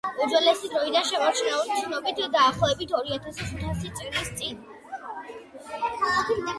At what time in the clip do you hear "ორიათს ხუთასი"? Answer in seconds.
3.03-3.95